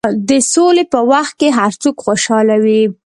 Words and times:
د 0.29 0.31
سولې 0.53 0.83
په 0.93 0.99
وخت 1.11 1.33
کې 1.39 1.49
هر 1.59 1.71
څوک 1.83 1.95
خوشحاله 2.05 2.55
وي. 2.63 2.81